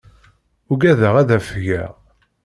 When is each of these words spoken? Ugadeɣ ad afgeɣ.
Ugadeɣ 0.71 1.13
ad 1.21 1.29
afgeɣ. 1.37 1.91